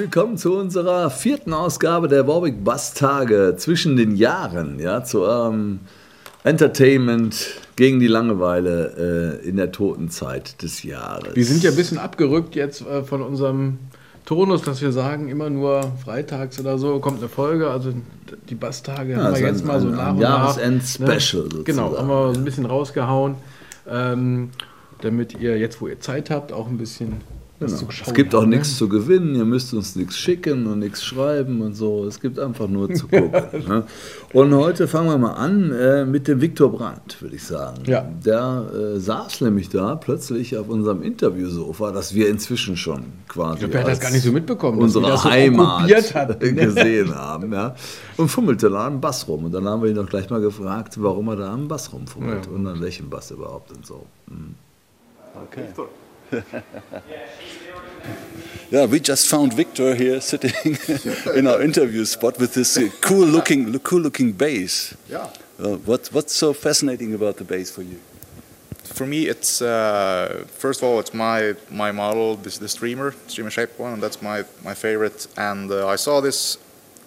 [0.00, 4.78] Willkommen zu unserer vierten Ausgabe der Warwick Bass Tage zwischen den Jahren.
[4.78, 5.80] Ja, zu eurem
[6.42, 11.36] Entertainment gegen die Langeweile äh, in der toten Zeit des Jahres.
[11.36, 13.78] Wir sind ja ein bisschen abgerückt jetzt äh, von unserem
[14.24, 17.68] Tonus, dass wir sagen, immer nur freitags oder so kommt eine Folge.
[17.68, 17.92] Also
[18.48, 20.56] die Basstage Ja, haben wir jetzt ein- mal so ein- nach ein und nach.
[20.56, 21.62] Jahresend-Special ne?
[21.64, 23.34] Genau, haben wir so ein bisschen rausgehauen,
[23.86, 24.48] ähm,
[25.02, 27.20] damit ihr jetzt, wo ihr Zeit habt, auch ein bisschen
[27.60, 27.76] Genau.
[28.06, 28.56] Es gibt auch ne?
[28.56, 32.06] nichts zu gewinnen, ihr müsst uns nichts schicken und nichts schreiben und so.
[32.06, 33.30] Es gibt einfach nur zu gucken.
[33.68, 33.84] ne?
[34.32, 37.82] Und heute fangen wir mal an äh, mit dem Viktor Brandt, würde ich sagen.
[37.84, 38.08] Ja.
[38.24, 38.64] Der
[38.96, 43.74] äh, saß nämlich da plötzlich auf unserem Interviewsofa, das wir inzwischen schon quasi Ich glaube,
[43.74, 46.38] er hat das gar nicht so mitbekommen, dass unsere wir das so Heimat okkupiert hatten,
[46.54, 46.64] ne?
[46.64, 47.52] gesehen haben.
[47.52, 47.74] Ja?
[48.16, 49.44] Und fummelte da am Bass rum.
[49.44, 52.46] Und dann haben wir ihn doch gleich mal gefragt, warum er da am Bass rumfummelt
[52.46, 52.52] Ja.
[52.52, 54.06] und an welchem Bass überhaupt und so.
[54.28, 54.54] Mhm.
[58.70, 60.78] Yeah, we just found Victor here sitting
[61.34, 64.94] in our interview spot with this uh, cool looking, cool looking bass.
[65.08, 65.28] Yeah.
[65.58, 67.98] Uh, what, what's so fascinating about the bass for you?
[68.84, 73.50] For me, it's uh, first of all, it's my my model, this the streamer, streamer
[73.50, 75.26] shape one, and that's my my favorite.
[75.36, 76.56] And uh, I saw this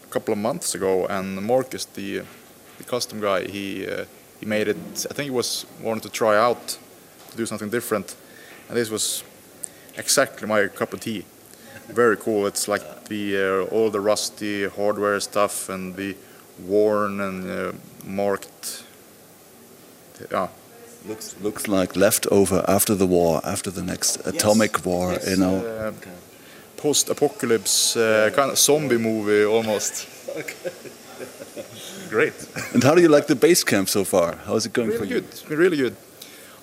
[0.03, 2.23] a couple of months ago, and Marcus, the
[2.77, 4.03] the custom guy, he uh,
[4.39, 4.77] he made it.
[5.09, 6.77] I think he was wanted to try out
[7.31, 8.15] to do something different,
[8.73, 9.23] and this was
[9.97, 11.25] exactly my cup of tea.
[11.89, 12.47] Very cool.
[12.47, 16.15] It's like the uh, all the rusty hardware stuff and the
[16.67, 17.71] worn and uh,
[18.03, 18.83] marked.
[20.31, 20.47] Yeah,
[21.07, 25.57] Looks, looks like leftover after the war, after the next atomic war, you know.
[25.57, 25.91] uh,
[26.77, 30.07] post-apocalypse uh, kind of zombie movie almost.
[32.09, 32.33] great.
[32.73, 34.35] And how do you like the base camp so far?
[34.47, 35.23] How's it going really for good.
[35.23, 35.29] you?
[35.29, 35.95] It's been really good.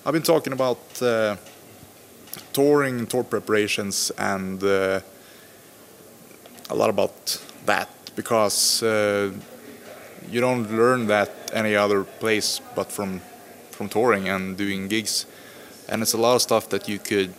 [0.05, 1.35] I've been talking about uh,
[2.53, 4.99] touring, tour preparations, and uh,
[6.69, 9.31] a lot about that because uh,
[10.29, 13.21] you don't learn that any other place but from
[13.71, 15.25] from touring and doing gigs,
[15.89, 17.33] and it's a lot of stuff that you could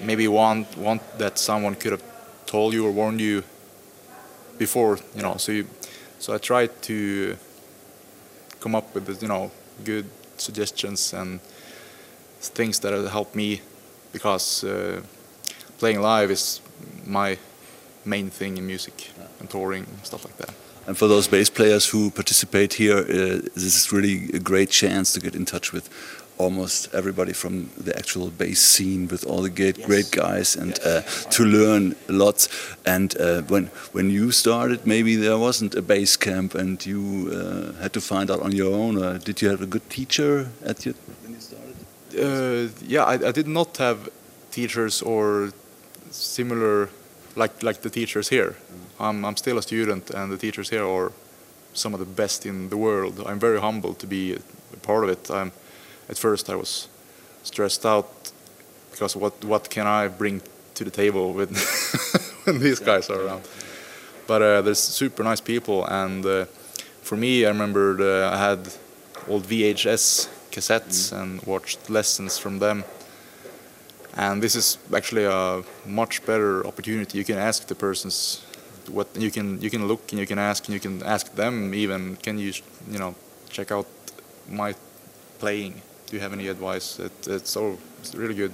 [0.00, 2.02] maybe want want that someone could have
[2.46, 3.42] told you or warned you
[4.58, 5.36] before, you know.
[5.36, 5.66] So you,
[6.18, 7.36] so I tried to
[8.60, 9.50] come up with you know
[9.84, 10.06] good
[10.36, 11.40] suggestions and
[12.40, 13.60] things that have helped me
[14.16, 15.02] because uh,
[15.78, 16.60] playing live is
[17.04, 17.38] my
[18.04, 19.10] main thing in music
[19.40, 20.54] and touring and stuff like that.
[20.86, 25.12] And for those bass players who participate here, uh, this is really a great chance
[25.14, 25.86] to get in touch with
[26.38, 31.02] almost everybody from the actual bass scene with all the great, great guys and uh,
[31.36, 32.48] to learn lots.
[32.84, 37.02] And uh, when when you started, maybe there wasn't a bass camp and you
[37.32, 38.94] uh, had to find out on your own.
[39.28, 40.94] Did you have a good teacher at your?
[42.18, 44.08] Uh, yeah, I, I did not have
[44.50, 45.52] teachers or
[46.10, 46.88] similar
[47.34, 48.56] like like the teachers here.
[48.98, 51.12] I'm I'm still a student, and the teachers here are
[51.74, 53.22] some of the best in the world.
[53.26, 54.34] I'm very humbled to be
[54.72, 55.30] a part of it.
[55.30, 55.52] I'm,
[56.08, 56.88] at first, I was
[57.42, 58.32] stressed out
[58.90, 60.42] because what what can I bring
[60.74, 61.50] to the table with
[62.44, 63.42] when these guys are around?
[64.26, 66.46] But uh, there's super nice people, and uh,
[67.02, 68.58] for me, I remembered uh, I had
[69.28, 72.84] old VHS cassettes and watched lessons from them.
[74.16, 77.18] And this is actually a much better opportunity.
[77.18, 78.42] You can ask the persons
[78.90, 81.74] what you can you can look and you can ask and you can ask them
[81.74, 82.52] even can you
[82.90, 83.14] you know
[83.50, 83.86] check out
[84.48, 84.74] my
[85.38, 85.74] playing
[86.06, 88.52] do you have any advice it, it's so it's really good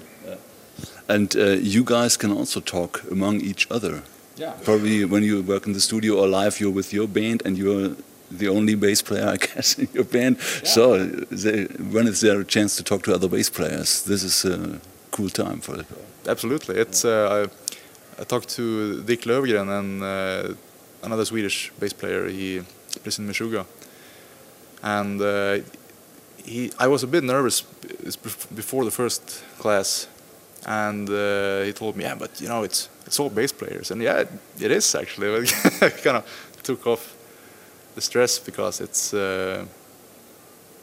[1.08, 4.02] And uh, you guys can also talk among each other.
[4.36, 7.58] yeah Probably when you work in the studio or live, you're with your band and
[7.58, 7.96] you're
[8.38, 10.40] the only bass player, I guess, in your band.
[10.64, 10.94] So,
[11.30, 14.02] is there, when is there a chance to talk to other bass players?
[14.04, 14.80] This is a
[15.10, 15.86] cool time for it.
[16.26, 16.76] absolutely.
[16.76, 17.46] It's uh,
[18.18, 20.54] I, I talked to Dick Lövgren and uh,
[21.02, 22.28] another Swedish bass player.
[22.28, 22.62] He
[23.02, 23.66] plays in Meshuggah.
[24.82, 25.58] And uh,
[26.44, 27.62] he I was a bit nervous
[28.54, 30.08] before the first class.
[30.66, 33.90] And uh, he told me yeah but you know it's it's all bass players.
[33.90, 34.28] And yeah it,
[34.60, 35.46] it is actually.
[36.04, 36.24] Kind of
[36.62, 37.14] took off
[37.94, 39.64] the stress because it's uh,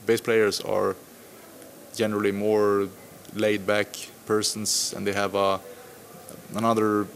[0.06, 0.96] bass players are
[1.94, 2.88] generally more
[3.34, 3.86] laid back
[4.26, 5.60] persons and they have a
[6.54, 7.06] another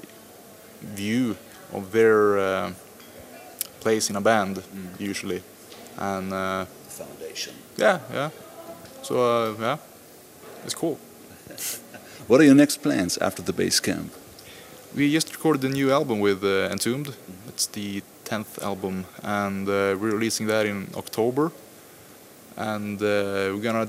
[0.80, 1.36] view
[1.72, 2.72] of their uh,
[3.80, 4.62] place in a band
[4.98, 5.42] usually.
[5.96, 7.54] And uh, Foundation.
[7.76, 8.30] yeah yeah.
[9.02, 9.76] So uh, yeah.
[10.64, 10.98] It's cool.
[12.26, 14.10] What are your next plans after the bass camp?
[14.94, 17.14] we just recorded a new album with uh, Entombed.
[17.48, 21.52] It's the 10th album and uh, we're releasing that in October
[22.56, 23.88] and uh, we're gonna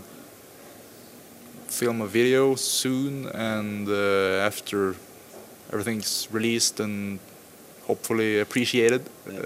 [1.68, 4.96] film a video soon and uh, after
[5.72, 7.20] everything's released and
[7.88, 9.46] hopefully appreciated uh,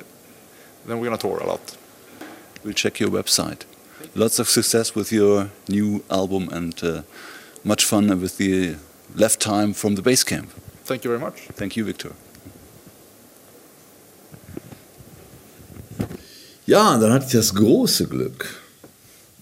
[0.85, 1.77] then we're gonna tour a lot
[2.63, 3.61] We'll check your website.
[4.15, 7.03] Lots of success with your new album and uh,
[7.63, 8.75] much fun with the
[9.15, 10.49] left time from the bass camp.
[10.83, 12.11] thank you very much Thank you, Victor.
[16.69, 18.45] Ja, und dann hatte ich das große Glück,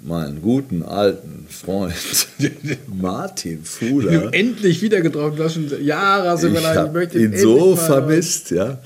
[0.01, 1.93] meinen guten alten Freund
[2.87, 4.33] Martin Fuhler.
[4.33, 5.35] Endlich wieder getroffen.
[5.35, 6.85] Du hast schon Jahre sind wir ich da.
[6.85, 8.79] Ich möchte ihn endlich so vermisst, ja.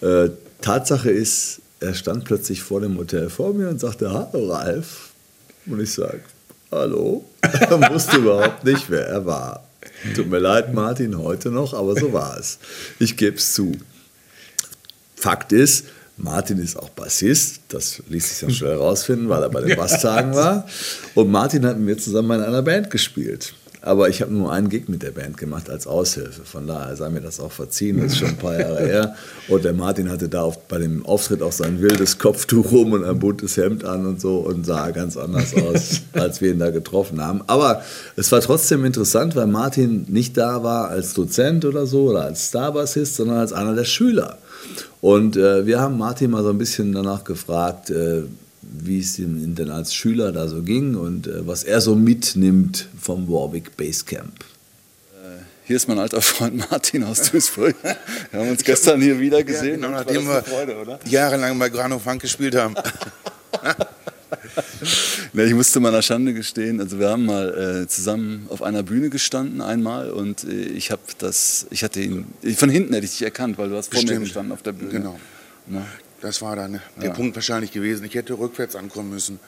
[0.00, 5.10] Äh, Tatsache ist, er stand plötzlich vor dem Hotel vor mir und sagte, hallo Ralf.
[5.66, 6.22] Und ich sage,
[6.72, 7.24] hallo.
[7.42, 9.64] Er wusste überhaupt nicht, wer er war.
[10.16, 12.58] Tut mir leid, Martin, heute noch, aber so war es.
[12.98, 13.70] Ich gebe es zu.
[15.14, 15.84] Fakt ist,
[16.16, 20.34] Martin ist auch Bassist, das ließ sich dann schnell rausfinden, weil er bei den Basstagen
[20.34, 20.66] war.
[21.14, 23.54] Und Martin hat mit mir zusammen in einer Band gespielt.
[23.86, 26.42] Aber ich habe nur einen Gig mit der Band gemacht als Aushilfe.
[26.44, 29.14] Von daher sei mir das auch verziehen, das ist schon ein paar Jahre her.
[29.46, 33.04] Und der Martin hatte da auf, bei dem Auftritt auch sein wildes Kopftuch rum und
[33.04, 36.70] ein buntes Hemd an und so und sah ganz anders aus, als wir ihn da
[36.70, 37.42] getroffen haben.
[37.46, 37.82] Aber
[38.16, 42.48] es war trotzdem interessant, weil Martin nicht da war als Dozent oder so oder als
[42.48, 44.38] Starbassist, sondern als einer der Schüler.
[45.00, 48.22] Und äh, wir haben Martin mal so ein bisschen danach gefragt, äh,
[48.70, 52.88] wie es ihm denn als Schüler da so ging und äh, was er so mitnimmt
[53.00, 54.44] vom Warwick Basecamp.
[55.66, 57.74] Hier ist mein alter Freund Martin aus Duisburg.
[58.30, 59.80] Wir haben uns gestern hier wieder gesehen.
[59.80, 62.74] Ja, genau, nachdem wir Freude, jahrelang bei Grano Funk gespielt haben.
[65.32, 69.10] Ja, ich musste meiner Schande gestehen, also wir haben mal äh, zusammen auf einer Bühne
[69.10, 73.22] gestanden einmal und äh, ich habe das, ich hatte ihn, von hinten hätte ich dich
[73.22, 74.24] erkannt, weil du hast vor mir Bestimmt.
[74.24, 74.90] gestanden auf der Bühne.
[74.90, 75.20] Genau.
[75.66, 75.84] Na,
[76.20, 78.04] Das war dann der Punkt wahrscheinlich gewesen.
[78.04, 79.38] Ich hätte rückwärts ankommen müssen.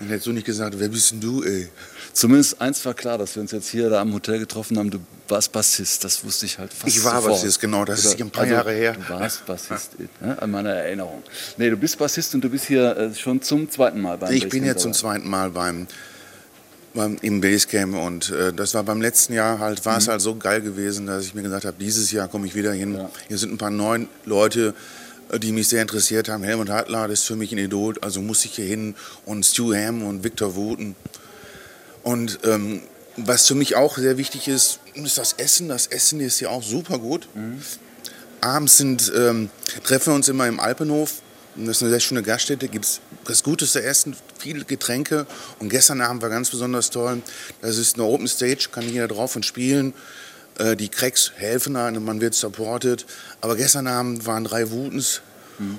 [0.00, 1.68] Und hättest du nicht gesagt, wer bist denn du, ey?
[2.12, 4.90] Zumindest eins war klar, dass wir uns jetzt hier da am Hotel getroffen haben.
[4.90, 4.98] Du
[5.28, 7.34] warst Bassist, das wusste ich halt fast Ich war sofort.
[7.34, 8.94] Bassist, genau, das ist Oder- ein paar Jahre her.
[8.94, 11.22] Du warst Bassist, ne, an meiner Erinnerung.
[11.58, 14.48] Nee, du bist Bassist und du bist hier äh, schon zum zweiten Mal beim Ich
[14.48, 15.86] bin jetzt zum zweiten Mal beim,
[16.92, 20.34] beim im Basecamp und äh, das war beim letzten Jahr halt, war es halt so
[20.34, 22.94] geil gewesen, dass ich mir gesagt habe, dieses Jahr komme ich wieder hin.
[22.96, 23.10] Ja.
[23.28, 24.74] Hier sind ein paar neue Leute,
[25.38, 26.42] die mich sehr interessiert haben.
[26.42, 29.74] Helmut Hartler, das ist für mich ein Idol, also muss ich hier hin und Stu
[29.74, 30.96] Ham und Victor Wooten.
[32.02, 32.82] Und ähm,
[33.16, 35.68] was für mich auch sehr wichtig ist, ist das Essen.
[35.68, 37.28] Das Essen ist hier auch super gut.
[38.40, 39.50] Abends sind, ähm,
[39.84, 41.22] treffen wir uns immer im Alpenhof.
[41.56, 45.26] Das ist eine sehr schöne Gaststätte, gibt es das Guteste Essen, viele Getränke.
[45.60, 47.22] Und gestern Abend war ganz besonders toll.
[47.60, 49.94] Das ist eine Open Stage, kann jeder drauf und spielen.
[50.58, 53.06] Äh, Die Cracks helfen da, man wird supported.
[53.40, 55.20] Aber gestern Abend waren drei Wutens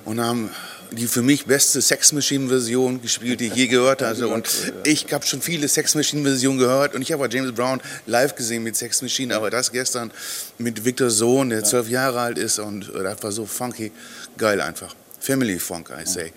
[0.05, 0.50] und haben
[0.91, 4.27] die für mich beste Sex Machine Version gespielt, die ich je gehört hatte.
[4.27, 4.48] Und
[4.86, 8.36] ich habe schon viele Sex Machine Versionen gehört und ich habe auch James Brown live
[8.36, 10.12] gesehen mit Sex Machine, aber das gestern
[10.58, 13.91] mit Victor Sohn, der zwölf Jahre alt ist und äh, das war so funky,
[14.38, 14.96] geil einfach.
[15.25, 16.32] Family Funk, I say.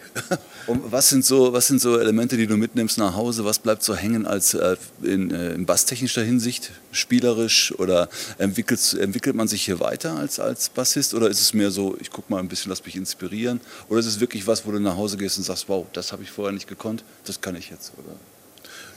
[0.66, 3.44] Und was sind, so, was sind so Elemente, die du mitnimmst nach Hause?
[3.44, 7.74] Was bleibt so hängen als äh, in, äh, in basstechnischer Hinsicht, spielerisch?
[7.78, 11.12] Oder entwickelt, entwickelt man sich hier weiter als, als Bassist?
[11.12, 13.60] Oder ist es mehr so, ich gucke mal ein bisschen, lass mich inspirieren?
[13.90, 16.22] Oder ist es wirklich was, wo du nach Hause gehst und sagst, wow, das habe
[16.22, 17.92] ich vorher nicht gekonnt, das kann ich jetzt?
[17.98, 18.16] Oder?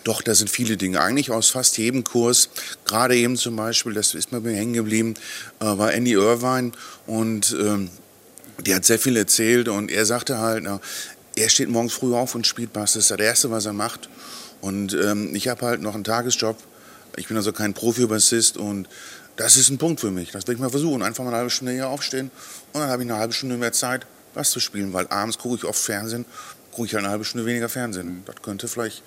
[0.04, 1.02] Doch, da sind viele Dinge.
[1.02, 2.50] Eigentlich aus fast jedem Kurs.
[2.86, 5.16] Gerade eben zum Beispiel, das ist mir hängen geblieben,
[5.60, 6.72] äh, war Andy Irvine
[7.06, 7.90] und ähm,
[8.62, 10.80] der hat sehr viel erzählt und er sagte halt, na,
[11.36, 12.94] er steht morgens früh auf und spielt Bass.
[12.94, 14.10] Das ist das Erste, was er macht.
[14.60, 16.58] Und ähm, ich habe halt noch einen Tagesjob.
[17.18, 18.88] Ich bin also kein Profi-Bassist und
[19.38, 20.32] das ist ein Punkt für mich.
[20.32, 21.02] Das will ich mal versuchen.
[21.02, 22.32] Einfach mal eine halbe Stunde hier aufstehen
[22.74, 24.94] und dann habe ich eine halbe Stunde mehr Zeit, Bass zu spielen.
[24.94, 26.26] Weil abends gucke ich oft Fernsehen,
[26.72, 28.24] gucke ich halt eine halbe Stunde weniger Fernsehen.
[28.26, 29.04] Das könnte vielleicht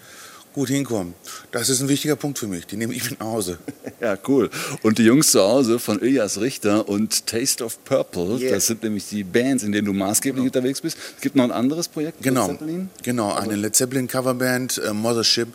[0.54, 1.14] gut hinkommen.
[1.52, 2.66] Das ist ein wichtiger Punkt für mich.
[2.66, 3.58] Die nehme ich mit nach Hause.
[4.00, 4.50] Ja, cool.
[4.82, 8.52] Und die Jungs zu Hause von Ilyas Richter und Taste of Purple, Yeah.
[8.54, 10.98] das sind nämlich die Bands, in denen du maßgeblich unterwegs bist.
[11.16, 12.88] Es gibt noch ein anderes Projekt, Genau, Led Zeppelin?
[13.02, 15.48] genau eine Led Zeppelin Coverband, äh, Mothership.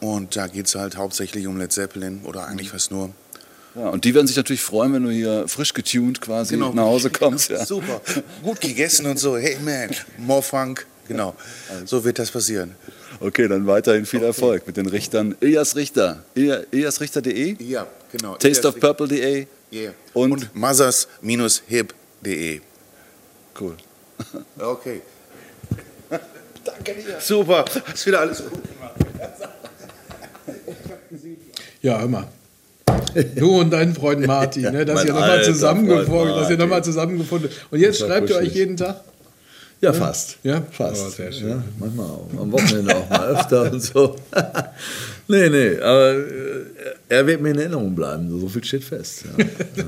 [0.00, 3.10] Und da geht es halt hauptsächlich um Led Zeppelin oder eigentlich fast nur.
[3.74, 6.72] Ja, und die werden sich natürlich freuen, wenn du hier frisch getuned quasi Genau.
[6.74, 7.48] nach Hause kommst.
[7.50, 7.64] Ja.
[7.66, 8.02] Super,
[8.42, 9.38] gut gegessen und so.
[9.38, 10.86] Hey man, more funk.
[11.08, 11.34] Genau,
[11.86, 12.72] so wird das passieren.
[13.22, 15.34] Okay, dann weiterhin viel Erfolg mit den Richtern.
[15.40, 18.34] Ilyas Richter, ilyasrichter.de, Ja, genau.
[18.36, 19.46] tasteofpurple.de.
[19.72, 19.92] Yeah.
[20.12, 22.60] Und- Und, mothers-hip.de.
[23.58, 23.74] Cool.
[24.58, 25.00] Okay.
[26.64, 27.16] Danke dir.
[27.20, 28.94] Super, hast wieder alles gut gemacht.
[31.80, 32.28] Ja, hör mal.
[33.36, 36.58] Du und dein Freund Martin, ne, dass ihr nochmal alter zusammengefunden, Freund dass ihr Martin.
[36.58, 37.50] nochmal zusammengefunden.
[37.70, 39.00] Und jetzt schreibt ihr euch jeden Tag?
[39.82, 40.38] Ja, fast.
[40.44, 40.62] Ja?
[40.70, 41.04] fast.
[41.04, 41.48] Oh, sehr schön.
[41.48, 42.28] Ja, manchmal auch.
[42.40, 44.14] Am Wochenende auch mal öfter und so.
[45.28, 46.64] nee, nee, aber äh,
[47.08, 48.30] er wird mir in Erinnerung bleiben.
[48.40, 49.24] So viel steht fest.
[49.36, 49.44] Ja.
[49.44, 49.84] Ja.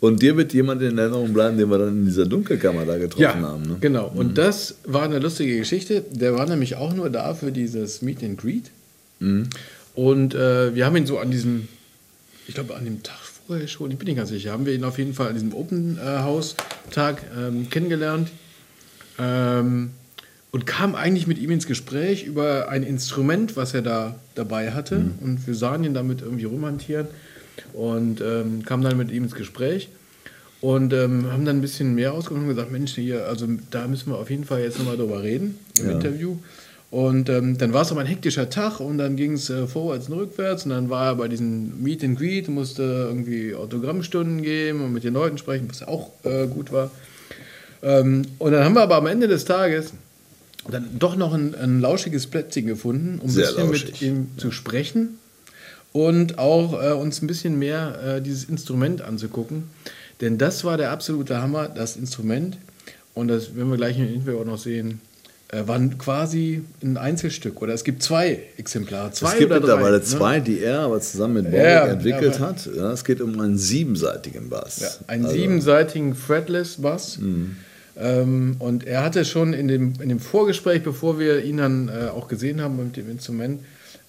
[0.00, 3.42] Und dir wird jemand in Erinnerung bleiben, den wir dann in dieser Dunkelkammer da getroffen
[3.42, 3.62] haben.
[3.62, 3.76] Ne?
[3.80, 4.12] genau.
[4.14, 6.04] Und das war eine lustige Geschichte.
[6.10, 8.70] Der war nämlich auch nur da für dieses Meet and Greet.
[9.20, 9.48] Mhm.
[9.94, 11.68] Und äh, wir haben ihn so an diesem,
[12.46, 13.16] ich glaube an dem Tag
[13.46, 15.54] vorher schon, ich bin nicht ganz sicher, haben wir ihn auf jeden Fall an diesem
[15.54, 16.56] Open äh, House
[16.90, 18.28] Tag ähm, kennengelernt.
[19.18, 19.90] Ähm,
[20.50, 24.98] und kam eigentlich mit ihm ins Gespräch über ein Instrument, was er da dabei hatte.
[25.00, 25.12] Mhm.
[25.20, 27.08] Und wir sahen ihn damit irgendwie rumhantieren
[27.72, 29.88] und ähm, kamen dann mit ihm ins Gespräch.
[30.60, 34.10] Und ähm, haben dann ein bisschen mehr ausgeholt und gesagt, Mensch, hier, also da müssen
[34.10, 35.92] wir auf jeden Fall jetzt nochmal drüber reden im Ja.
[35.92, 36.36] Interview.
[36.90, 40.08] Und ähm, dann war es aber ein hektischer Tag und dann ging es äh, vorwärts
[40.08, 44.82] und rückwärts und dann war er bei diesem Meet and Greet, musste irgendwie Autogrammstunden geben
[44.82, 46.92] und mit den Leuten sprechen, was auch äh, gut war.
[47.84, 49.92] Ähm, und dann haben wir aber am Ende des Tages
[50.70, 55.18] dann doch noch ein, ein lauschiges Plätzchen gefunden, um ein bisschen mit ihm zu sprechen
[55.92, 59.64] und auch äh, uns ein bisschen mehr äh, dieses Instrument anzugucken.
[60.20, 62.56] Denn das war der absolute Hammer, das Instrument.
[63.14, 65.00] Und das werden wir gleich im Interview auch noch sehen.
[65.48, 69.12] Äh, war quasi ein Einzelstück oder es gibt zwei Exemplare.
[69.12, 70.18] Zwei Es gibt oder mittlerweile drei, ne?
[70.18, 72.68] zwei, die er aber zusammen mit Bob Ja, entwickelt hat.
[72.74, 74.80] Ja, es geht um einen siebenseitigen Bass.
[74.80, 77.18] Ja, einen Also, siebenseitigen Fretless Bass.
[77.96, 82.08] Ähm, und er hatte schon in dem, in dem Vorgespräch, bevor wir ihn dann äh,
[82.08, 83.60] auch gesehen haben mit dem Instrument,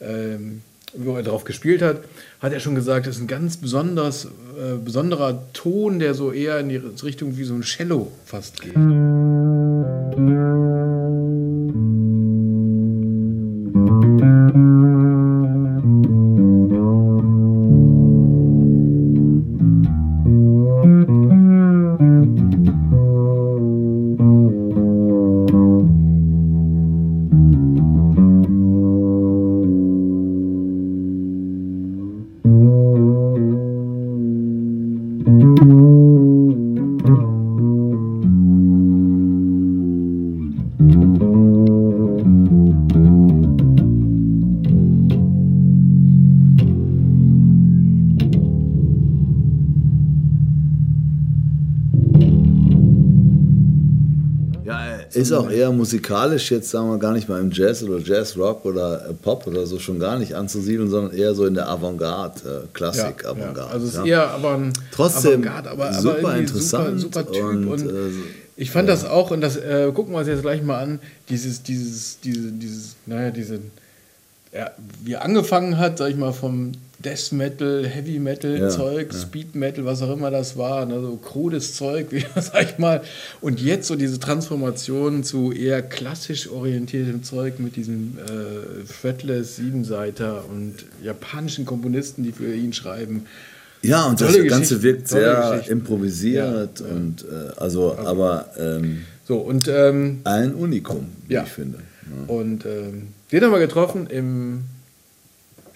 [0.02, 0.62] ähm,
[0.98, 2.04] wo er drauf gespielt hat,
[2.40, 6.60] hat er schon gesagt, das ist ein ganz besonders, äh, besonderer Ton, der so eher
[6.60, 8.76] in die Richtung wie so ein Cello fast geht.
[55.28, 59.10] Ist auch eher musikalisch jetzt, sagen wir, gar nicht mal im Jazz oder Jazz-Rock oder
[59.10, 62.68] äh, Pop oder so schon gar nicht anzusiedeln, sondern eher so in der Avantgarde, äh,
[62.74, 63.60] Klassik, ja, Avantgarde.
[63.60, 63.68] Ja.
[63.68, 64.06] Also es ist ja.
[64.06, 68.12] eher aber ein Trotzdem Avantgarde, aber, super aber interessant super, super Typ und, und, äh,
[68.58, 71.62] ich fand das auch und das äh, gucken wir uns jetzt gleich mal an, dieses
[71.62, 73.60] dieses diese dieses naja, diese
[74.54, 74.72] ja,
[75.04, 79.20] wie er angefangen hat, sag ich mal vom Death Metal, Heavy Metal Ja, Zeug, ja.
[79.20, 83.02] Speed Metal, was auch immer das war, ne, so krudes Zeug, wie sag ich mal.
[83.42, 90.46] Und jetzt so diese Transformation zu eher klassisch orientiertem Zeug mit diesem äh, Fretless Siebenseiter
[90.50, 93.26] und japanischen Komponisten, die für ihn schreiben.
[93.82, 99.02] Ja, und das Tolle Ganze wirkt tolle sehr improvisiert Ja, und äh, also, aber ähm,
[99.28, 101.80] So, und, ähm, ein Unikum, wie ich finde.
[102.28, 104.62] und ähm, den haben wir getroffen im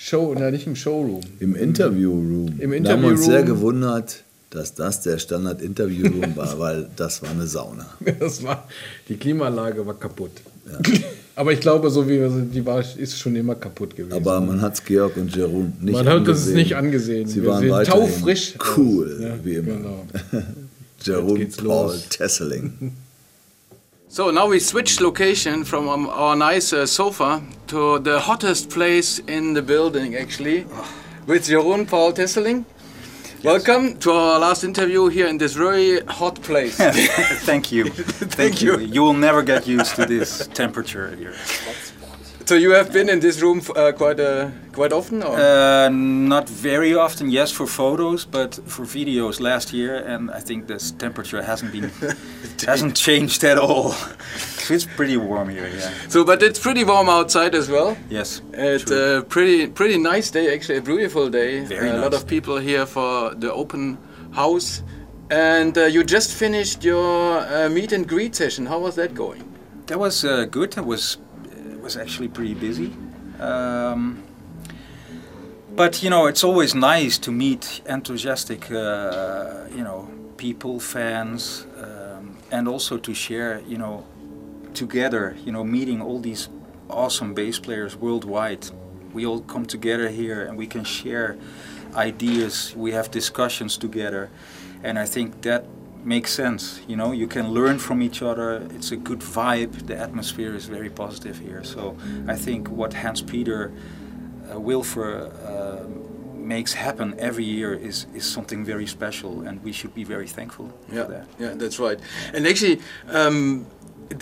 [0.01, 1.19] Show, na nicht im Showroom.
[1.41, 2.55] Im Interview-Room.
[2.59, 3.45] Im Wir haben uns sehr Interview-Room.
[3.59, 7.85] gewundert, dass das der Standard-Interview-Room war, weil das war eine Sauna.
[8.19, 8.67] Das war,
[9.09, 10.31] die Klimaanlage war kaputt.
[11.35, 14.13] Aber ich glaube, so wie wir sind, die war, ist schon immer kaputt gewesen.
[14.13, 16.47] Aber man hat es Georg und Jerome nicht Man hat angesehen.
[16.47, 17.27] uns nicht angesehen.
[17.27, 19.73] Sie Wir waren taufrisch cool, Ja, wie immer.
[19.75, 20.05] genau.
[21.01, 21.95] Jerome Paul.
[22.09, 22.93] Tesseling.
[24.11, 29.19] So now we switch location from um, our nice uh, sofa to the hottest place
[29.19, 30.65] in the building, actually,
[31.27, 32.65] with Jeroen Paul Tesseling.
[33.43, 36.75] Welcome to our last interview here in this very hot place.
[37.45, 37.85] Thank you.
[37.91, 38.79] Thank, you.
[38.79, 38.87] you.
[38.87, 41.35] You will never get used to this temperature here.
[42.49, 45.35] So you have been in this room uh, quite uh, quite often, or?
[45.37, 50.65] Uh, not very often, yes, for photos, but for videos last year, and I think
[50.65, 51.91] this temperature hasn't been
[52.65, 53.91] hasn't changed at all.
[54.65, 55.91] So it's pretty warm here, yeah.
[56.07, 57.95] so, but it's pretty warm outside as well.
[58.09, 58.41] Yes.
[58.53, 61.65] It's a pretty pretty nice day, actually, a beautiful day.
[61.65, 63.97] Very a lot of people here for the open
[64.31, 64.81] house,
[65.29, 68.65] and uh, you just finished your uh, meet and greet session.
[68.65, 69.43] How was that going?
[69.85, 70.77] That was uh, good.
[70.77, 71.17] It was
[71.89, 72.91] was actually pretty busy.
[73.39, 74.21] Um,
[75.75, 82.37] but you know, it's always nice to meet enthusiastic, uh, you know, people, fans, um,
[82.51, 84.05] and also to share, you know,
[84.75, 85.35] together.
[85.45, 86.49] You know, meeting all these
[86.89, 88.69] awesome bass players worldwide.
[89.11, 91.37] We all come together here, and we can share
[91.95, 92.75] ideas.
[92.75, 94.29] We have discussions together,
[94.83, 95.65] and I think that
[96.03, 96.81] makes sense.
[96.87, 98.67] You know, you can learn from each other.
[98.75, 99.87] It's a good vibe.
[99.87, 101.63] The atmosphere is very positive here.
[101.63, 101.95] So
[102.27, 103.71] I think what Hans Peter
[104.51, 105.87] uh, Wilfer uh,
[106.35, 110.71] makes happen every year is, is something very special, and we should be very thankful
[110.91, 111.27] Yeah, for that.
[111.37, 111.99] yeah, that's right.
[112.33, 113.67] And actually, um,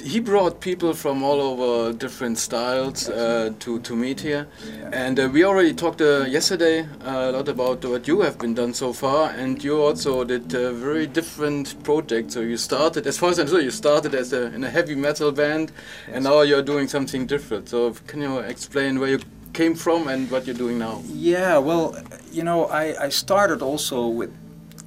[0.04, 4.48] he brought people from all over different styles uh, to to meet here,
[4.92, 8.54] and uh, we already talked uh, yesterday uh, a lot about what you have been
[8.54, 12.32] done so far, and you also did a very different project.
[12.32, 14.96] So you started, as far as I know, you started as a in a heavy
[14.96, 15.72] metal band,
[16.12, 17.70] and now you're doing something different.
[17.70, 19.20] So can you explain where you
[19.54, 21.02] came from and what you're doing now?
[21.08, 21.98] Yeah, well,
[22.32, 24.32] you know, I, I started also with,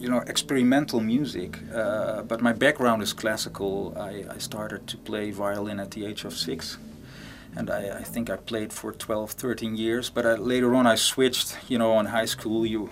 [0.01, 3.95] you know, experimental music, uh, but my background is classical.
[3.99, 6.79] I, I started to play violin at the age of six,
[7.55, 10.09] and I, I think I played for 12, 13 years.
[10.09, 11.59] But I, later on, I switched.
[11.69, 12.89] You know, in high school, you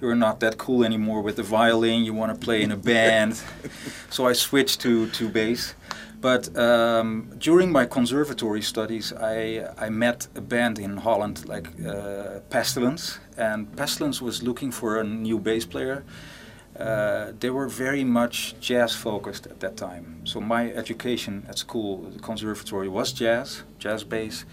[0.00, 2.04] you're not that cool anymore with the violin.
[2.04, 3.42] You want to play in a band,
[4.10, 5.74] so I switched to to bass.
[6.20, 12.40] But um, during my conservatory studies, I, I met a band in Holland, like uh,
[12.50, 16.02] Pestilence, and Pestilence was looking for a new bass player.
[16.78, 20.20] Uh, they were very much jazz focused at that time.
[20.24, 24.44] So my education at school, the conservatory, was jazz, jazz bass.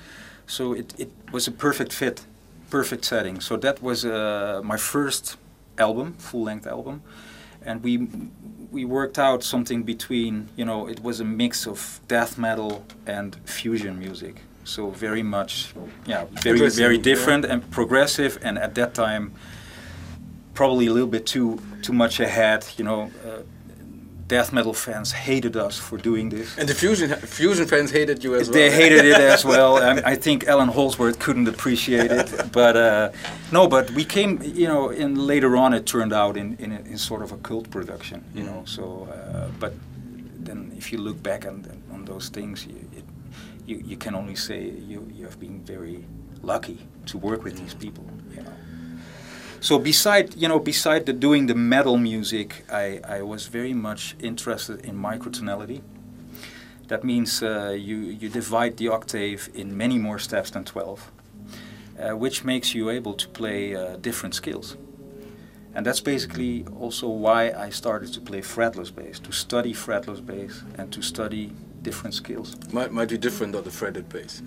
[0.48, 2.26] So it, it was a perfect fit,
[2.72, 3.40] perfect setting.
[3.42, 5.38] So that was uh, my first
[5.78, 7.04] album, full length album,
[7.64, 8.08] and we
[8.72, 13.36] we worked out something between you know it was a mix of death metal and
[13.46, 14.42] fusion music.
[14.64, 15.74] So very much,
[16.08, 19.34] yeah, very very different and progressive, and at that time
[20.56, 22.66] probably a little bit too too much ahead.
[22.78, 23.44] You know, uh,
[24.28, 26.58] death metal fans hated us for doing this.
[26.58, 28.54] And the fusion fusion fans hated you as well.
[28.54, 29.78] They hated it as well.
[29.78, 33.12] I, I think Alan Holsworth couldn't appreciate it, but uh,
[33.52, 33.68] no.
[33.68, 36.98] But we came, you know, and later on it turned out in in, a, in
[36.98, 38.64] sort of a cult production, you know.
[38.66, 39.74] So, uh, but
[40.46, 43.06] then if you look back on on those things, you, it,
[43.68, 46.04] you you can only say you you have been very
[46.42, 48.54] lucky to work with these people, you know.
[49.66, 54.16] So beside you know beside the doing the metal music, I, I was very much
[54.20, 55.82] interested in microtonality.
[56.88, 61.12] That means uh, you you divide the octave in many more steps than twelve,
[62.00, 64.78] uh, which makes you able to play uh, different scales.
[65.74, 70.62] And that's basically also why I started to play fretless bass, to study fretless bass
[70.78, 72.56] and to study different scales.
[72.72, 74.44] Might, might be different on the fretted bass.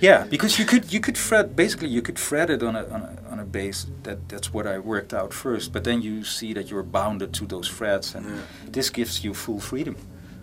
[0.00, 3.00] Yeah, because you could you could fret basically you could fret it on a on
[3.02, 5.72] a, on a bass that that's what I worked out first.
[5.72, 8.42] But then you see that you're bounded to those frets, and Yeah.
[8.72, 9.96] this gives you full freedom.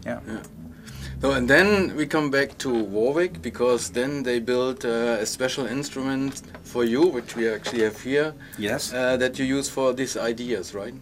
[0.05, 0.19] Yeah.
[0.27, 0.43] yeah.
[1.23, 5.67] No, and then we come back to Warwick because then they built uh, a special
[5.67, 8.91] instrument for you, which we actually have here, Yes.
[8.93, 10.95] uh, that you use for these ideas, right?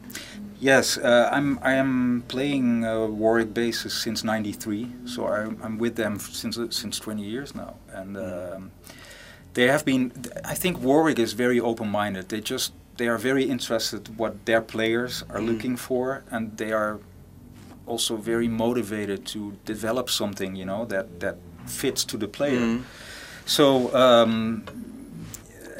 [0.62, 5.96] Yes, uh, I'm I am playing uh, Warwick basses since '93, so I'm, I'm with
[5.96, 8.72] them since uh, since 20 years now, and um,
[9.54, 10.12] they have been.
[10.44, 12.28] I think Warwick is very open-minded.
[12.28, 15.48] They just they are very interested what their players are Mm.
[15.48, 17.00] looking for, and they are
[17.88, 22.60] also very motivated to develop something, you know, that that fits to the player.
[22.60, 22.82] Mm.
[23.46, 24.64] So um,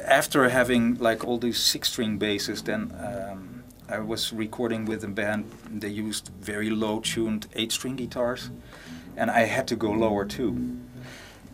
[0.06, 3.49] after having like all these six-string basses, then um,
[3.90, 5.50] I was recording with a band.
[5.68, 8.50] They used very low-tuned eight-string guitars,
[9.16, 10.78] and I had to go lower too,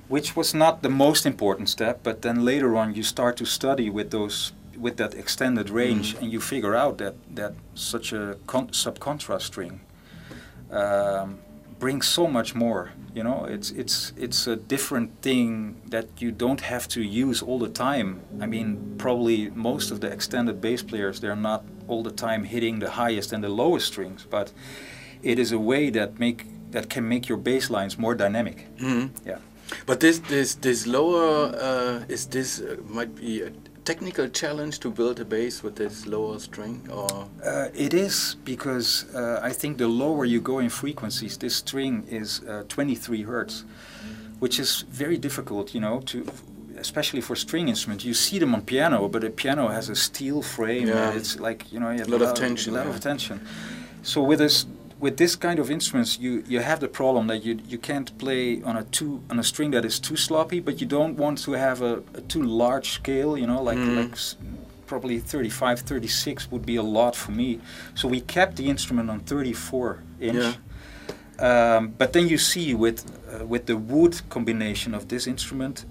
[0.09, 2.01] which was not the most important step.
[2.03, 6.31] But then later on, you start to study with those with that extended range, and
[6.31, 9.81] you figure out that that such a con- sub-contrast string
[10.70, 11.38] um,
[11.79, 12.90] brings so much more.
[13.14, 17.59] You know, it's it's it's a different thing that you don't have to use all
[17.59, 18.20] the time.
[18.42, 22.81] I mean, probably most of the extended bass players they're not all the time hitting
[22.81, 24.53] the highest and the lowest strings, but
[25.22, 28.66] it is a way that make that can make your bass lines more dynamic.
[28.79, 29.11] Mhm.
[29.27, 29.38] Yeah.
[29.87, 33.51] But this this this lower uh, is this uh, might be a
[33.85, 39.07] technical challenge to build a bass with this lower string, or Uh, it is because
[39.14, 43.64] uh, I think the lower you go in frequencies, this string is uh, 23 hertz,
[44.40, 46.25] which is very difficult, you know, to
[46.78, 48.04] especially for string instruments.
[48.04, 50.88] You see them on piano, but a piano has a steel frame.
[50.88, 51.08] Yeah.
[51.10, 52.94] And it's like you know, you have Lot of a tension, A lot yeah.
[52.94, 53.40] of tension.
[54.02, 54.66] So with this.
[54.98, 58.62] With this kind of instruments, you, you have the problem that you you can't play
[58.62, 61.52] on a too on a string that is too sloppy, but you don't want to
[61.52, 63.36] have a, a too large scale.
[63.36, 63.96] You know, like Mhm.
[63.96, 64.36] like s-
[64.86, 67.58] probably 35, 36 would be a lot for me.
[67.94, 70.36] So we kept the instrument on 34 inch.
[70.36, 71.76] Yeah.
[71.76, 75.84] Um, but then you see with uh, with the wood combination of this instrument,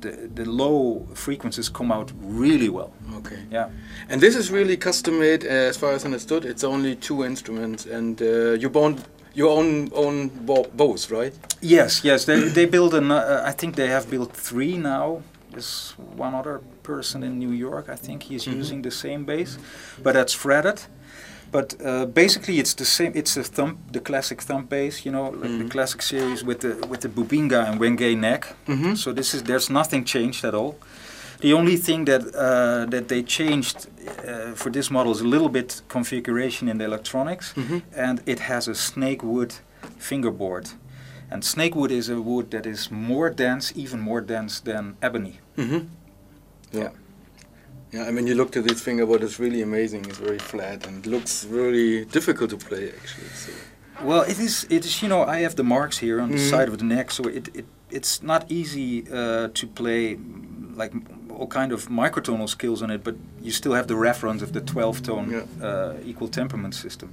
[0.00, 2.90] the the low frequencies come out really well.
[3.18, 3.38] okay.
[3.52, 3.68] Yeah.
[4.08, 6.44] And this is really custom made, uh, as far as I understood.
[6.44, 8.96] It's only two instruments, and uh, you bond
[9.34, 11.34] you own own bo- both, right?
[11.60, 12.24] Yes, yes.
[12.24, 13.10] They they build an.
[13.10, 15.22] Uh, I think they have built three now.
[15.52, 17.88] There's one other person in New York.
[17.88, 18.58] I think he's Mhm.
[18.60, 19.58] using the same bass,
[20.02, 20.80] but that's fretted.
[21.52, 23.12] But uh, basically, it's the same.
[23.14, 25.04] It's a thumb, the classic thumb bass.
[25.04, 25.58] You know, like Mhm.
[25.58, 28.54] the classic series with the with the Bubinga and Wenge neck.
[28.68, 28.94] Mm-hmm.
[28.94, 30.74] So this is there's nothing changed at all.
[31.40, 33.76] The only thing that uh, that they changed
[34.28, 37.82] uh, for this model is a little bit configuration in the electronics, Mhm.
[37.96, 39.54] and it has a snake wood
[39.98, 40.66] fingerboard.
[41.32, 45.38] And snake wood is a wood that is more dense, even more dense than ebony.
[45.56, 45.78] Mm-hmm.
[46.72, 46.82] Yeah.
[46.82, 46.90] Yeah,
[47.92, 50.04] I mean, you look to this fingerboard, it's really amazing.
[50.04, 53.28] It's very flat and looks really difficult to play, actually.
[53.34, 53.52] So.
[54.04, 54.64] Well, it is.
[54.70, 55.02] It is.
[55.02, 56.50] You know, I have the marks here on the Mhm.
[56.50, 60.92] side of the neck, so it, it it's not easy uh, to play mm, like
[61.36, 64.60] all kind of microtonal skills on it, but you still have the reference of the
[64.60, 67.08] 12 tone uh, equal temperament system.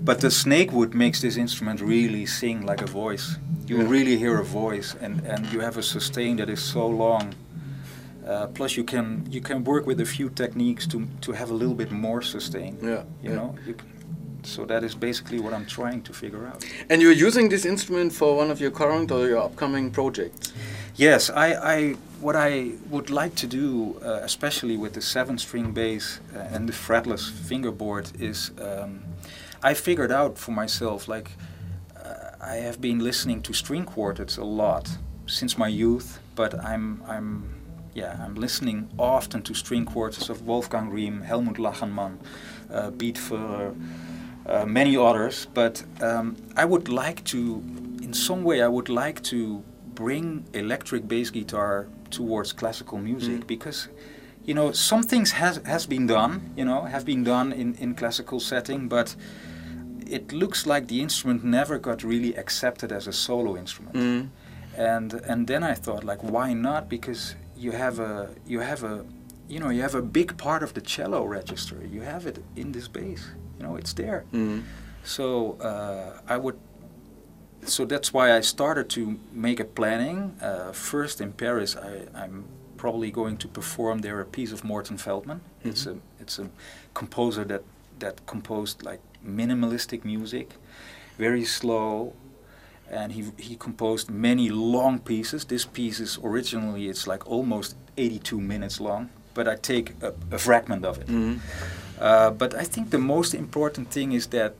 [0.00, 3.36] But the snake wood makes this instrument really sing like a voice.
[3.68, 3.88] You Yeah.
[3.90, 7.34] really hear a voice, and, and you have a sustain that is so long.
[8.26, 11.54] Uh, plus, you can you can work with a few techniques to to have a
[11.54, 12.76] little bit more sustain.
[12.82, 13.04] Yeah.
[13.22, 13.34] You yeah.
[13.34, 13.84] know, you c
[14.46, 16.64] so that is basically what I'm trying to figure out.
[16.88, 20.52] And you're using this instrument for one of your current or your upcoming projects.
[20.94, 26.20] Yes, I, I what I would like to do, uh, especially with the seven-string bass
[26.34, 29.00] uh, and the fretless fingerboard, is um,
[29.62, 31.32] I figured out for myself like
[31.96, 37.02] uh, I have been listening to string quartets a lot since my youth, but I'm
[37.08, 37.55] I'm
[38.00, 42.14] yeah I'm listening often to string quartets of Wolfgang Riem, Helmut Lachenmann,
[42.70, 43.74] uh, Beat Führer,
[44.46, 45.46] uh, many others.
[45.54, 47.38] But um, I would like to,
[48.06, 49.62] in some way, I would like to
[49.94, 53.46] bring electric bass guitar towards classical music Mm.
[53.46, 53.88] because
[54.48, 57.94] you know some things has has been done you know have been done in in
[57.94, 59.16] classical setting but
[60.06, 64.28] it looks like the instrument never got really accepted as a solo instrument Mm.
[64.76, 69.04] and and then I thought like why not because you have a you have a
[69.48, 72.72] you know you have a big part of the cello register you have it in
[72.72, 73.22] this bass
[73.58, 74.62] you know it's there Mm.
[75.04, 76.56] so uh, I would.
[77.64, 80.36] So that's why I started to make a planning.
[80.40, 82.44] Uh, first in Paris, I, I'm
[82.76, 85.40] probably going to perform there a piece of Morton Feldman.
[85.64, 86.48] It's a it's a
[86.94, 87.62] composer that
[87.98, 90.48] that composed like minimalistic music,
[91.18, 92.12] very slow,
[92.90, 95.44] and he he composed many long pieces.
[95.44, 100.38] This piece is originally it's like almost 82 minutes long, but I take a, a
[100.38, 101.08] fragment of it.
[102.00, 104.54] Uh, but I think the most important thing is that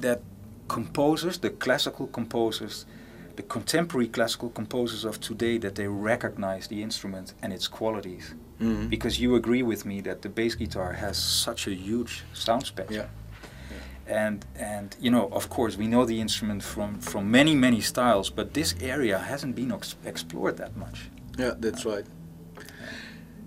[0.00, 0.20] that
[0.68, 2.84] composers, the classical composers,
[3.36, 8.34] the contemporary classical composers of today, that they recognize the instrument and its qualities.
[8.60, 8.88] Mhm.
[8.90, 13.00] Because you agree with me that the bass guitar has such a huge sound spectrum.
[13.00, 13.06] Yeah.
[14.08, 18.30] And and you know, of course, we know the instrument from from many many styles,
[18.30, 21.10] but this area hasn't been ex- explored that much.
[21.38, 22.04] Yeah, that's right.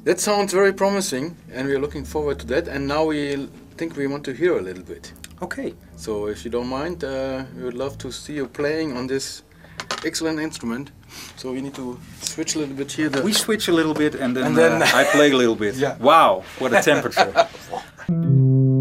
[0.04, 2.68] That sounds very promising, and we're looking forward to that.
[2.68, 5.14] And now we l- think we want to hear a little bit.
[5.42, 5.74] Okay.
[5.96, 9.44] So, if you don't mind, uh, we would love to see you playing on this
[10.06, 10.92] excellent instrument.
[11.38, 13.10] So, we need to switch a little bit here.
[13.10, 15.56] The We switch a little bit, and then, And then- uh, I play a little
[15.56, 15.76] bit.
[15.82, 15.98] Yeah.
[16.00, 17.34] Wow, what a temperature!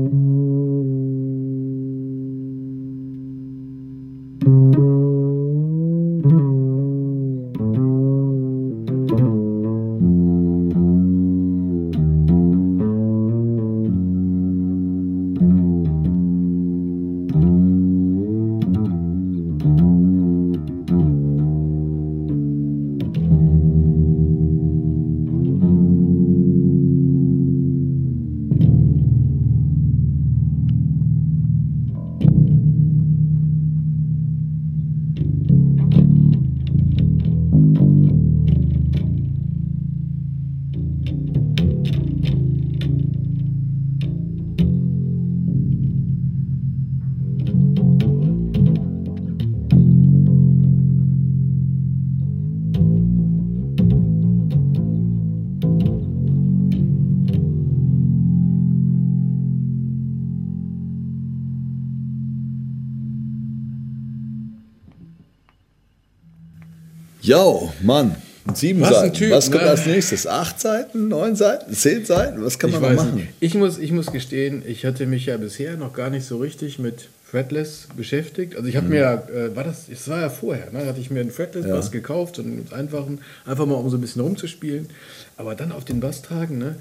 [67.28, 68.16] Jo, Mann.
[68.54, 69.14] Sieben Was ein Seiten.
[69.14, 69.68] Typ, Was kommt ne?
[69.68, 70.26] als nächstes?
[70.26, 71.08] Acht Seiten?
[71.08, 71.74] Neun Seiten?
[71.74, 72.42] Zehn Seiten?
[72.42, 73.16] Was kann man weiß machen?
[73.16, 73.28] nicht.
[73.38, 76.78] Ich muss, ich muss gestehen, ich hatte mich ja bisher noch gar nicht so richtig
[76.78, 78.56] mit Fretless beschäftigt.
[78.56, 80.86] Also ich habe mir, äh, war das, es war ja vorher, ne?
[80.86, 84.88] hatte ich mir einen Fretless-Bass gekauft und einfachen, einfach mal um so ein bisschen rumzuspielen.
[85.36, 86.76] Aber dann auf den Basstagen, ne?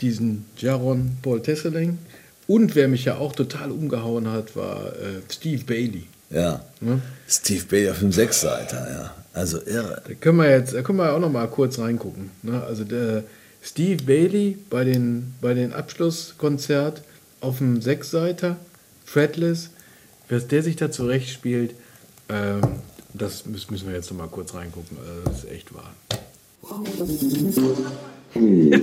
[0.00, 1.98] diesen Jaron Paul Tesseling
[2.46, 6.04] und wer mich ja auch total umgehauen hat, war äh, Steve Bailey.
[6.30, 6.64] Ja.
[6.80, 7.00] Ne?
[7.26, 9.14] Steve Bailey auf dem Sechsseiter, ja.
[9.32, 10.02] Also irre.
[10.06, 12.30] Da können wir jetzt, da können wir auch noch mal kurz reingucken.
[12.42, 12.62] Ne?
[12.62, 13.24] Also der
[13.62, 17.02] Steve Bailey bei den, bei den Abschlusskonzert
[17.40, 18.56] auf dem Sechsseiter,
[19.04, 19.70] Fretless,
[20.28, 21.74] was der sich da zurechtspielt,
[22.28, 22.62] ähm,
[23.14, 24.96] das müssen müssen wir jetzt noch mal kurz reingucken.
[24.98, 25.94] Also das ist echt wahr.
[28.34, 28.78] Ja,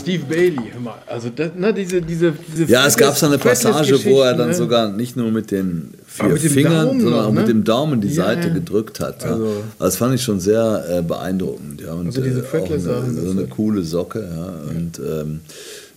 [0.00, 0.94] Steve Bailey, hör mal.
[1.06, 4.48] Also das, ne, diese, diese, diese Ja, es gab so eine Passage, wo er dann
[4.48, 4.54] ne?
[4.54, 7.52] sogar nicht nur mit den vier mit Fingern, Daumen sondern noch, auch mit ne?
[7.54, 8.54] dem Daumen die Ja, Seite ja.
[8.54, 9.22] gedrückt hat.
[9.22, 9.30] Ja.
[9.32, 11.80] Also- Also, das fand ich schon sehr äh, beeindruckend.
[11.80, 11.92] Ja.
[11.94, 14.20] Und, Also diese äh, eine, so eine coole Socke.
[14.20, 14.70] Ja.
[14.76, 15.40] Und ähm,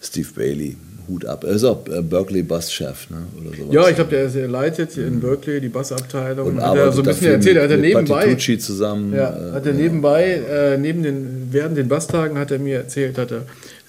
[0.01, 0.75] Steve Bailey,
[1.07, 1.43] Hut ab.
[1.43, 3.17] Er ist auch äh, Berkeley Basschef ne?
[3.39, 3.73] oder sowas.
[3.73, 6.47] Ja, ich glaube, der, der leitet in Berkeley die Bassabteilung.
[6.47, 8.21] und hat er so ein bisschen erzählt, er hat er mit, mit nebenbei.
[8.21, 9.13] Patitucci zusammen.
[9.13, 13.17] Ja, äh, hat er nebenbei, äh, neben den, während den Basstagen hat er mir erzählt,
[13.17, 13.41] hat er,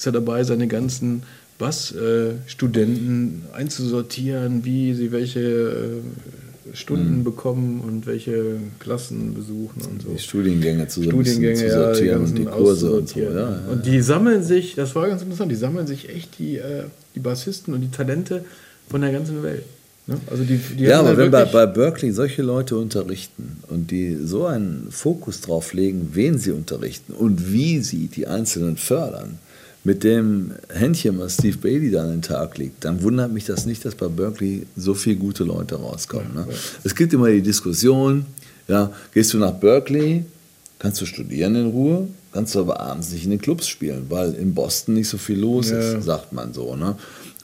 [0.04, 1.22] ist er dabei, seine ganzen
[1.58, 10.08] Bassstudenten einzusortieren, wie sie welche äh, Stunden bekommen und welche Klassen besuchen und so.
[10.10, 13.20] Die Studiengänge zu, so ein Studiengänge, zu ja, sortieren und ganzen die Kurse und so.
[13.20, 13.60] Ja, ja.
[13.70, 17.20] Und die sammeln sich, das war ganz interessant, die sammeln sich echt die, äh, die
[17.20, 18.44] Bassisten und die Talente
[18.90, 19.64] von der ganzen Welt.
[20.06, 20.16] Ne?
[20.30, 24.44] Also die, die Ja, aber wenn bei, bei Berkeley solche Leute unterrichten und die so
[24.44, 29.38] einen Fokus drauf legen, wen sie unterrichten und wie sie die Einzelnen fördern,
[29.84, 33.66] mit dem Händchen, was Steve Bailey da an den Tag legt, dann wundert mich das
[33.66, 36.34] nicht, dass bei Berkeley so viele gute Leute rauskommen.
[36.34, 36.46] Ne?
[36.84, 38.24] Es gibt immer die Diskussion,
[38.66, 40.24] ja, gehst du nach Berkeley,
[40.78, 44.32] kannst du studieren in Ruhe, kannst du aber abends nicht in den Clubs spielen, weil
[44.34, 45.78] in Boston nicht so viel los Ja.
[45.78, 46.74] ist, sagt man so.
[46.76, 46.96] Ne?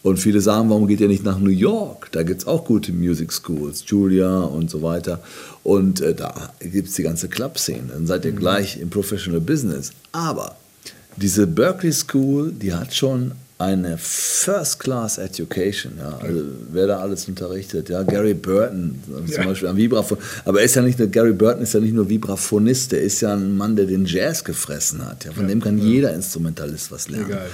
[0.02, 2.08] Und viele sagen, warum geht ihr nicht nach New York?
[2.12, 5.20] Da gibt es auch gute Music Schools, Julia und so weiter.
[5.62, 7.90] Und äh, da gibt es die ganze Club-Szene.
[7.92, 9.92] Dann seid ihr gleich im Professional Business.
[10.12, 10.56] Aber
[11.20, 15.92] diese Berkeley School, die hat schon eine First-Class Education.
[15.98, 16.18] Ja?
[16.18, 18.98] Also wer da alles unterrichtet, ja, Gary Burton
[19.30, 20.16] zum Beispiel am Vibraphon.
[20.46, 23.20] Aber er ist ja nicht nur, Gary Burton ist ja nicht nur Vibraphonist, der ist
[23.20, 25.26] ja ein Mann, der den Jazz gefressen hat.
[25.26, 25.32] Ja?
[25.32, 27.26] Von dem kann jeder Instrumentalist was lernen.
[27.26, 27.46] Egal,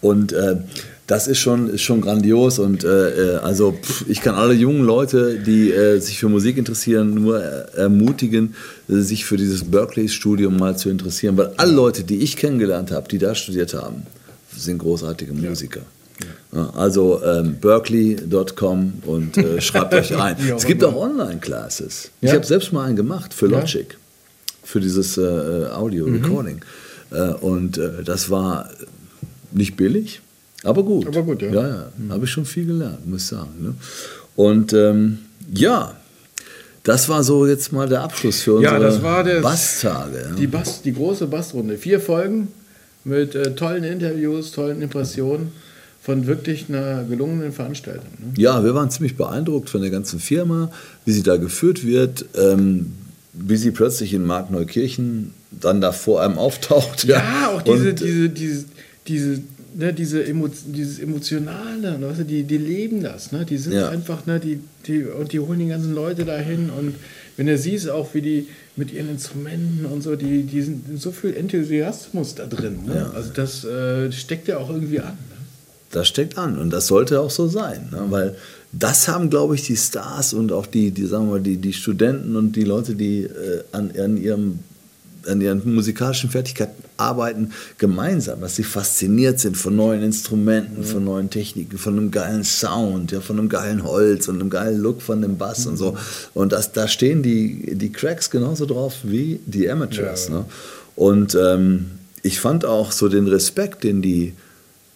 [0.00, 0.56] Und äh,
[1.06, 4.84] das ist schon, ist schon grandios und äh, äh, also pff, ich kann alle jungen
[4.84, 8.54] Leute, die äh, sich für Musik interessieren, nur ermutigen,
[8.88, 13.18] sich für dieses Berkeley-Studium mal zu interessieren, weil alle Leute, die ich kennengelernt habe, die
[13.18, 14.04] da studiert haben,
[14.56, 15.82] sind großartige Musiker.
[16.52, 20.36] Ja, also ähm, berkeley.com und äh, schreibt euch ein.
[20.56, 22.10] Es gibt auch Online-Classes.
[22.20, 22.28] Ja?
[22.28, 23.58] Ich habe selbst mal einen gemacht für Ja?
[23.58, 23.96] Logic,
[24.62, 26.60] für dieses äh, Audio-Recording.
[27.10, 28.70] Äh, und äh, das war
[29.52, 30.20] nicht billig,
[30.64, 31.06] aber gut.
[31.06, 31.50] Aber gut, ja.
[31.52, 31.86] Ja, ja.
[32.10, 33.50] Habe ich schon viel gelernt, muss ich sagen.
[33.60, 33.74] Ne?
[34.36, 35.18] Und ähm,
[35.54, 35.94] ja,
[36.82, 40.26] das war so jetzt mal der Abschluss für unsere Ja, das war das- Basstage.
[40.30, 40.34] Ja.
[40.36, 41.76] Die, Bass, die große Bassrunde.
[41.78, 42.48] Vier Folgen
[43.04, 45.52] mit äh, tollen Interviews, tollen Impressionen
[46.02, 48.08] von wirklich einer gelungenen Veranstaltung.
[48.18, 48.32] Ne?
[48.36, 50.70] Ja, wir waren ziemlich beeindruckt von der ganzen Firma,
[51.06, 52.92] wie sie da geführt wird, ähm,
[53.32, 57.04] wie sie plötzlich in Markneukirchen dann da vor einem auftaucht.
[57.04, 58.64] Ja, auch diese, Und, diese, diese,
[59.08, 59.42] diese,
[59.74, 63.44] ne, diese Emo, dieses Emotionale, ne, weißt du, die, die leben das, ne?
[63.44, 63.88] Die sind Ja.
[63.88, 66.94] einfach, ne, die, die, und die holen die ganzen Leute dahin und
[67.36, 71.10] wenn du siehst auch, wie die mit ihren Instrumenten und so, die, die sind so
[71.10, 72.84] viel Enthusiasmus da drin.
[72.86, 72.94] Ne?
[72.94, 73.10] Ja.
[73.10, 75.12] Also das äh, steckt ja auch irgendwie an.
[75.14, 75.36] Ne?
[75.90, 78.02] Das steckt an und das sollte auch so sein, ne?
[78.10, 78.36] weil
[78.72, 81.72] das haben, glaube ich, die Stars und auch die, die sagen wir mal, die, die
[81.72, 84.58] Studenten und die Leute, die äh, an, an, ihrem,
[85.28, 91.30] an ihren musikalischen Fertigkeiten arbeiten, gemeinsam, dass sie fasziniert sind von neuen Instrumenten, von neuen
[91.30, 95.20] Techniken, von einem geilen Sound, ja, von einem geilen Holz und einem geilen Look von
[95.22, 95.96] dem Bass und so.
[96.34, 100.28] Und das, da stehen die, die Cracks genauso drauf wie die Amateurs.
[100.28, 100.34] Ja.
[100.34, 100.44] Ne?
[100.96, 101.86] Und ähm,
[102.22, 104.34] ich fand auch so den Respekt, den die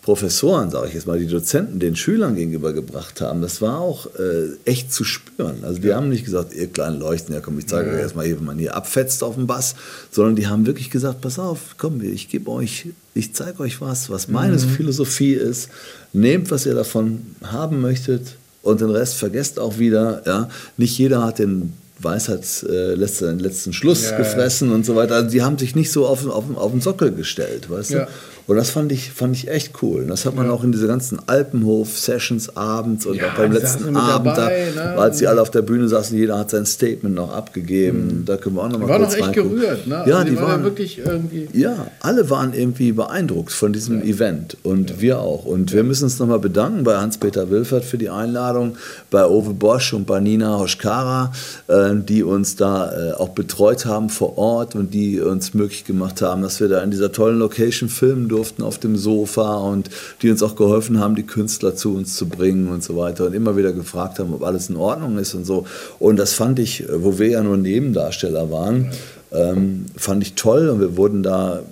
[0.09, 4.07] Professoren, sage ich jetzt mal, die Dozenten den Schülern gegenüber gebracht haben, das war auch
[4.19, 5.57] äh, echt zu spüren.
[5.65, 8.43] Also die haben nicht gesagt, ihr kleinen Leuchten, ja komm, ich zeige euch erstmal wie
[8.43, 9.75] man hier abfetzt auf dem Bass,
[10.11, 14.09] sondern die haben wirklich gesagt, pass auf, komm, ich gebe euch, ich zeige euch was,
[14.09, 14.61] was meine Mhm.
[14.61, 15.69] Philosophie ist,
[16.15, 20.23] nehmt, was ihr davon haben möchtet und den Rest vergesst auch wieder.
[20.25, 20.49] Ja?
[20.79, 24.17] Nicht jeder hat den Weisheits, äh, letzten, den letzten Schluss Ja, ja.
[24.17, 25.17] gefressen und so weiter.
[25.17, 28.05] Also die haben sich nicht so auf, auf, auf den Sockel gestellt, weißt Ja.
[28.07, 28.11] du?
[28.49, 30.01] Und das fand ich, fand ich echt cool.
[30.03, 30.53] Und das hat man Ja.
[30.53, 34.85] auch in diese ganzen Alpenhof-Sessions abends und Ja, auch beim die letzten Abend, dabei, da,
[34.95, 34.99] ne?
[34.99, 38.23] als sie alle auf der Bühne saßen, jeder hat sein Statement noch abgegeben.
[38.25, 39.57] Da können wir auch noch mal Die waren kurz auch echt reingucken.
[39.61, 39.87] gerührt.
[39.87, 40.03] Ne?
[40.07, 41.49] Ja, also die, waren, waren ja wirklich irgendwie.
[41.53, 45.45] ja, alle waren irgendwie beeindruckt von diesem Event und wir auch.
[45.45, 48.77] Und wir müssen uns nochmal bedanken bei Hans-Peter Wilfert für die Einladung,
[49.11, 51.33] bei Ove Bosch und bei Nina Hoschkara,
[51.67, 56.23] äh, die uns da äh, auch betreut haben vor Ort und die uns möglich gemacht
[56.23, 59.91] haben, dass wir da in dieser tollen Location filmen durften auf dem Sofa und
[60.23, 63.35] die uns auch geholfen haben, die Künstler zu uns zu bringen und so weiter und
[63.35, 65.67] immer wieder gefragt haben, ob alles in Ordnung ist und so.
[65.99, 68.91] Und das fand ich, wo wir ja nur Nebendarsteller waren,
[69.33, 71.63] ähm, fand ich toll und wir wurden da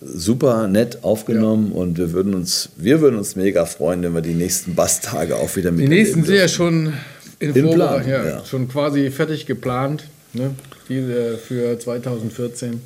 [0.00, 4.34] super nett aufgenommen und wir würden uns, wir würden uns mega freuen, wenn wir die
[4.34, 6.94] nächsten Basstage auch wieder mit Die nächsten sind ja schon
[7.38, 8.44] in, In Planung, ja, ja.
[8.44, 10.04] schon quasi fertig geplant.
[10.32, 10.50] Ne?
[10.88, 12.80] Die, äh, für 2014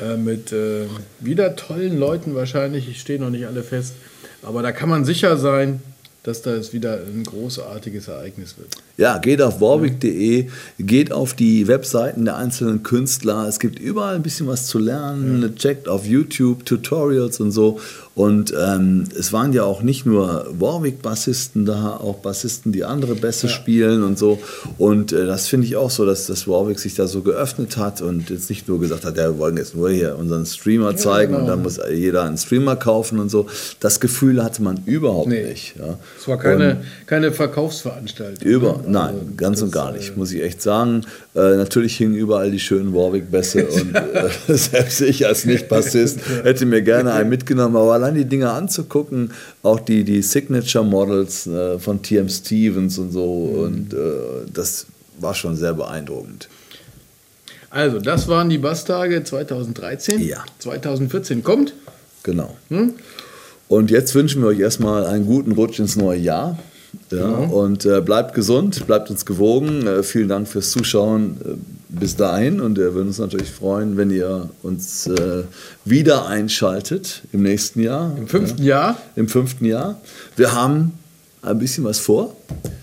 [0.00, 0.86] äh, mit äh,
[1.20, 2.88] wieder tollen Leuten wahrscheinlich.
[2.88, 3.94] Ich stehe noch nicht alle fest,
[4.42, 5.80] aber da kann man sicher sein,
[6.22, 8.74] dass das wieder ein großartiges Ereignis wird.
[8.98, 10.46] Ja, geht auf warwick.de,
[10.78, 13.46] geht auf die Webseiten der einzelnen Künstler.
[13.46, 15.54] Es gibt überall ein bisschen was zu lernen.
[15.56, 17.78] Checkt auf YouTube Tutorials und so.
[18.14, 23.46] Und ähm, es waren ja auch nicht nur Warwick-Bassisten da, auch Bassisten, die andere Bässe
[23.50, 24.38] spielen und so.
[24.78, 28.00] Und äh, das finde ich auch so, dass das Warwick sich da so geöffnet hat
[28.00, 31.34] und jetzt nicht nur gesagt hat, ja, wir wollen jetzt nur hier unseren Streamer zeigen
[31.34, 31.50] und genau.
[31.50, 33.48] dann muss jeder einen Streamer kaufen und so.
[33.80, 35.50] Das Gefühl hatte man überhaupt Nee.
[35.50, 35.74] nicht.
[35.78, 35.98] Ja.
[36.18, 38.48] Es war keine, keine Verkaufsveranstaltung.
[38.48, 38.80] Über?
[38.88, 41.04] Nein, ganz und gar nicht, äh, muss ich echt sagen.
[41.34, 46.82] Äh, natürlich hingen überall die schönen Warwick-Bässe und äh, selbst ich als Nicht-Bassist hätte mir
[46.82, 49.32] gerne einen mitgenommen, aber allein die Dinger anzugucken,
[49.62, 54.86] auch die, die Signature-Models äh, von TM Stevens und so, und äh, das
[55.18, 56.48] war schon sehr beeindruckend.
[57.70, 60.22] Also, das waren die Basstage 2013.
[60.22, 60.44] Ja.
[60.60, 61.74] 2014 kommt.
[62.22, 62.56] Genau.
[62.70, 62.94] Hm?
[63.68, 66.58] Und jetzt wünschen wir euch erstmal einen guten Rutsch ins neue Jahr.
[67.10, 69.86] Ja, Und äh, bleibt gesund, bleibt uns gewogen.
[69.86, 71.54] Äh, vielen Dank fürs Zuschauen äh,
[71.88, 72.60] bis dahin.
[72.60, 75.44] Und wir würden uns natürlich freuen, wenn ihr uns äh,
[75.84, 78.16] wieder einschaltet im nächsten Jahr.
[78.16, 78.96] Im fünften Jahr.
[79.14, 80.00] Im fünften Jahr.
[80.36, 80.92] Wir haben
[81.42, 82.34] ein bisschen was vor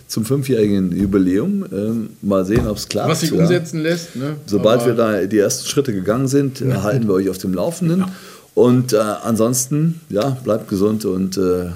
[0.08, 1.66] zum fünfjährigen Jubiläum.
[1.72, 3.10] Ähm, mal sehen, ob es klappt.
[3.10, 3.42] Was sich ja.
[3.42, 4.16] umsetzen lässt.
[4.16, 4.38] Ne?
[4.46, 7.54] Sobald Aber wir da die ersten Schritte gegangen sind, äh, halten wir euch auf dem
[7.54, 8.06] Laufenden.
[8.54, 11.72] Und äh, ansonsten, ja, bleibt gesund und äh,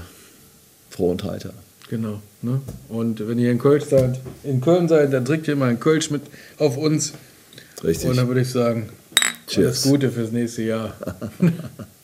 [0.90, 1.52] froh und heiter.
[1.90, 2.22] Genau.
[2.42, 2.62] Ne?
[2.90, 6.12] Und wenn ihr in Köln seid, in Köln seid, dann trinkt ihr mal einen Kölsch
[6.12, 6.24] mit
[6.58, 7.14] auf uns.
[7.84, 8.10] Richtig.
[8.10, 8.90] Und dann würde ich sagen,
[9.48, 9.66] Cheers.
[9.66, 10.96] alles Gute fürs nächste Jahr.